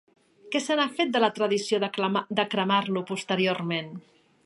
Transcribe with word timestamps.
Què 0.55 0.61
se 0.67 0.77
n'ha 0.79 0.87
fet, 0.99 1.11
de 1.17 1.21
la 1.25 1.29
tradició 1.35 1.81
de 2.39 2.49
cremar-lo 2.55 3.07
posteriorment? 3.15 3.95